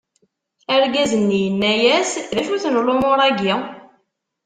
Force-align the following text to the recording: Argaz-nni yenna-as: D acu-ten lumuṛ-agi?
Argaz-nni 0.73 1.39
yenna-as: 1.43 2.11
D 2.35 2.37
acu-ten 2.41 2.81
lumuṛ-agi? 2.85 3.53